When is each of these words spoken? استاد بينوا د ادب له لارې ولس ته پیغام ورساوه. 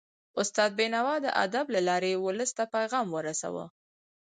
استاد 0.41 0.71
بينوا 0.79 1.15
د 1.21 1.27
ادب 1.45 1.65
له 1.75 1.81
لارې 1.87 2.11
ولس 2.25 2.51
ته 2.57 2.63
پیغام 2.75 3.07
ورساوه. 3.11 3.65